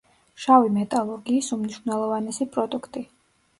[0.45, 3.07] შავი მეტალურგიის უმნიშვნელოვანესი პროდუქტი.